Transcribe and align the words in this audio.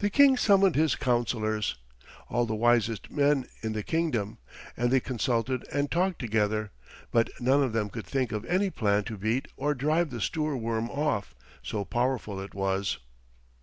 The 0.00 0.10
King 0.10 0.36
summoned 0.36 0.76
his 0.76 0.94
councillors, 0.94 1.76
all 2.28 2.44
the 2.44 2.54
wisest 2.54 3.10
men 3.10 3.46
in 3.62 3.72
the 3.72 3.82
kingdom, 3.82 4.36
and 4.76 4.90
they 4.90 5.00
consulted 5.00 5.66
and 5.72 5.90
talked 5.90 6.18
together, 6.18 6.70
but 7.10 7.30
none 7.40 7.62
of 7.62 7.72
them 7.72 7.88
could 7.88 8.04
think 8.04 8.30
of 8.30 8.44
any 8.44 8.68
plan 8.68 9.04
to 9.04 9.16
beat 9.16 9.48
or 9.56 9.74
drive 9.74 10.10
the 10.10 10.20
Stoorworm 10.20 10.90
off, 10.90 11.34
so 11.62 11.86
powerful 11.86 12.38
it 12.42 12.52
was. 12.52 12.98